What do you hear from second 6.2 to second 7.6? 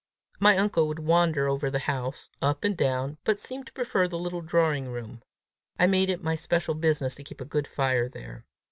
my special business to keep a